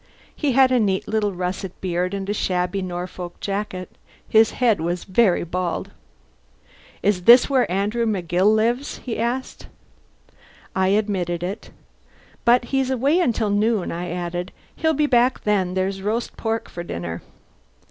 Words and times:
He 0.35 0.53
had 0.53 0.71
a 0.71 0.79
neat 0.79 1.07
little 1.07 1.31
russet 1.31 1.79
beard 1.79 2.15
and 2.15 2.27
a 2.27 2.33
shabby 2.33 2.81
Norfolk 2.81 3.39
jacket. 3.39 3.87
His 4.27 4.49
head 4.49 4.81
was 4.81 5.03
very 5.03 5.43
bald. 5.43 5.91
"Is 7.03 7.25
this 7.25 7.51
where 7.51 7.71
Andrew 7.71 8.07
McGill 8.07 8.51
lives?" 8.55 8.97
he 8.97 9.17
said. 9.17 9.67
I 10.75 10.87
admitted 10.87 11.43
it. 11.43 11.69
"But 12.45 12.65
he's 12.73 12.89
away 12.89 13.19
until 13.19 13.51
noon," 13.51 13.91
I 13.91 14.09
added. 14.09 14.51
"He'll 14.75 14.95
be 14.95 15.05
back 15.05 15.43
then. 15.43 15.75
There's 15.75 16.01
roast 16.01 16.35
pork 16.35 16.67
for 16.67 16.81
dinner." 16.81 17.21